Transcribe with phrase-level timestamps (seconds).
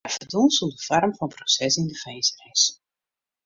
[0.05, 2.63] Hja ferdwûn sûnder foarm fan proses yn de finzenis.